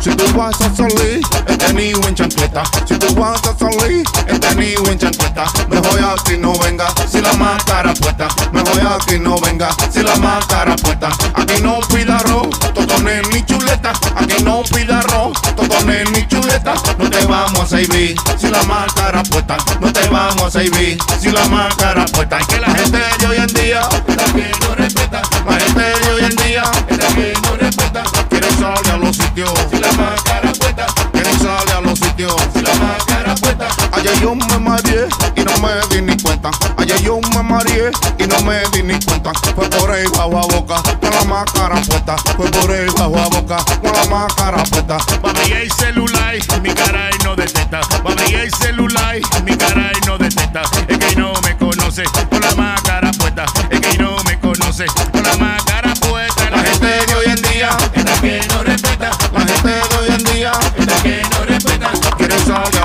[0.00, 2.62] Si tú vas a salir, este niño en chancleta.
[2.86, 5.44] Si tú vas a salir, este niño en chancleta.
[5.68, 8.28] Mejor aquí no venga, si la máscara puesta.
[8.50, 11.10] Mejor aquí no venga, si la máscara puesta.
[11.34, 13.92] Aquí no pida arroz, totones ni chuleta.
[14.16, 16.74] Aquí no pida arroz, totones ni chuleta.
[16.98, 19.58] No te vamos a servir, si la máscara puesta.
[19.80, 22.38] No te vamos a servir, si la máscara puesta.
[22.38, 23.59] Es que la gente de hoy en día,
[30.16, 30.86] puesta.
[31.12, 33.68] Quieren salir a los sitios, si la máscara puesta.
[33.92, 36.50] Ayer yo me mareé y no me di ni cuenta.
[36.76, 39.32] Ayer yo me mareé y no me di ni cuenta.
[39.54, 42.16] Fue por ahí bajo a boca con la máscara puesta.
[42.36, 44.98] Fue por ahí bajo a boca con la máscara puesta.
[45.22, 47.80] Mami, hay celular, mi cara y no detecta.
[48.04, 49.79] Mami, hay celular, mi cara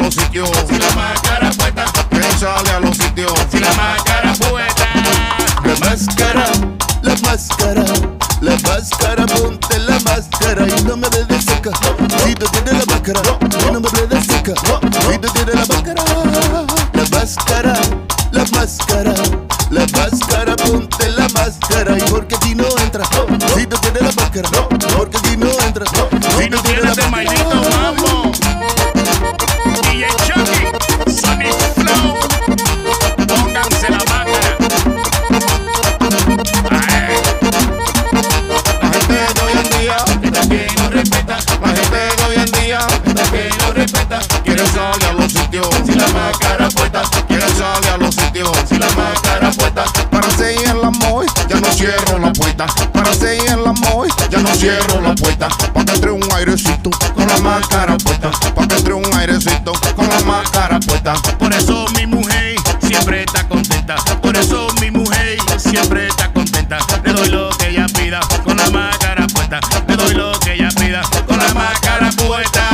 [0.00, 0.50] los sitios.
[0.68, 3.32] Si la máscara puesta, Quiere salir a los sitios.
[3.50, 4.86] si la máscara puesta.
[5.64, 6.44] La máscara,
[7.02, 7.84] la máscara,
[8.40, 11.70] la máscara, ponte la máscara y no me des de seca.
[12.24, 13.20] Si tú tienes la máscara,
[13.68, 14.52] y no me des de seca.
[15.10, 16.04] Si tú tienes la máscara,
[16.92, 17.74] la máscara,
[18.32, 19.14] la máscara,
[19.70, 23.04] la máscara, ponte la máscara y porque aquí no entra.
[23.54, 24.48] Si tú tienes la máscara,
[24.96, 25.84] porque aquí no entra.
[26.38, 27.59] Si no tienes el maldito
[52.92, 55.48] Para seguir en la moy, ya no cierro la puerta.
[55.72, 58.30] Pa' que entre un airecito con la máscara puesta.
[58.54, 61.14] Pa' que entre un airecito con la máscara puesta.
[61.38, 63.96] Por eso mi mujer siempre está contenta.
[64.20, 66.78] Por eso mi mujer siempre está contenta.
[67.04, 69.60] Le doy lo que ella pida con la máscara puesta.
[69.88, 72.68] Le doy lo que ella pida con la máscara puesta.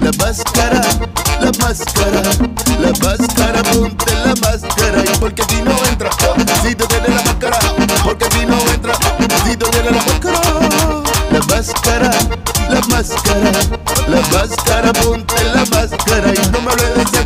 [0.00, 0.80] La máscara,
[1.40, 2.22] la máscara,
[2.80, 5.42] la máscara, ponte la máscara y porque
[11.86, 12.10] La máscara,
[12.68, 13.52] la máscara,
[14.06, 17.19] la máscara, ponte la máscara y no me hables de